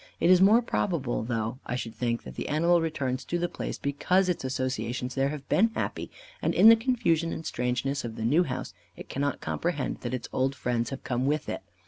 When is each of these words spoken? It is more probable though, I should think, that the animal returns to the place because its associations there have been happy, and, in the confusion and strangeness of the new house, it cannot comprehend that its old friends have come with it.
It 0.19 0.31
is 0.31 0.41
more 0.41 0.63
probable 0.63 1.21
though, 1.21 1.59
I 1.63 1.75
should 1.75 1.93
think, 1.93 2.23
that 2.23 2.33
the 2.33 2.49
animal 2.49 2.81
returns 2.81 3.23
to 3.25 3.37
the 3.37 3.47
place 3.47 3.77
because 3.77 4.29
its 4.29 4.43
associations 4.43 5.13
there 5.13 5.29
have 5.29 5.47
been 5.47 5.69
happy, 5.75 6.09
and, 6.41 6.55
in 6.55 6.69
the 6.69 6.75
confusion 6.75 7.31
and 7.31 7.45
strangeness 7.45 8.03
of 8.03 8.15
the 8.15 8.25
new 8.25 8.41
house, 8.43 8.73
it 8.97 9.09
cannot 9.09 9.41
comprehend 9.41 9.97
that 9.99 10.15
its 10.15 10.27
old 10.33 10.55
friends 10.55 10.89
have 10.89 11.03
come 11.03 11.27
with 11.27 11.47
it. 11.47 11.61